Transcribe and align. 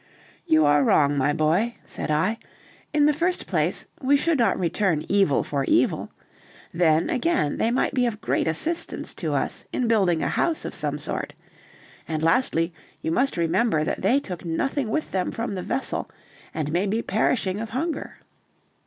"You 0.47 0.65
are 0.65 0.83
wrong, 0.83 1.15
my 1.15 1.31
boy," 1.31 1.75
said 1.85 2.09
I. 2.09 2.39
"In 2.91 3.05
the 3.05 3.13
first 3.13 3.45
place, 3.45 3.85
we 4.01 4.17
should 4.17 4.39
not 4.39 4.57
return 4.57 5.05
evil 5.07 5.43
for 5.43 5.63
evil; 5.65 6.11
then, 6.73 7.07
again, 7.07 7.57
they 7.59 7.69
might 7.69 7.93
be 7.93 8.07
of 8.07 8.19
great 8.19 8.47
assistance 8.47 9.13
to 9.13 9.35
us 9.35 9.63
in 9.71 9.87
building 9.87 10.23
a 10.23 10.27
house 10.27 10.65
of 10.65 10.73
some 10.73 10.97
sort; 10.97 11.35
and 12.07 12.23
lastly, 12.23 12.73
you 13.03 13.11
must 13.11 13.37
remember 13.37 13.83
that 13.83 14.01
they 14.01 14.19
took 14.19 14.43
nothing 14.43 14.89
with 14.89 15.11
them 15.11 15.29
from 15.29 15.53
the 15.53 15.61
vessel, 15.61 16.09
and 16.51 16.71
may 16.71 16.87
be 16.87 17.03
perishing 17.03 17.59
of 17.59 17.69
hunger." 17.69 18.15